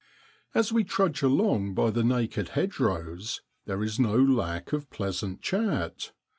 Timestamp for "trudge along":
0.83-1.75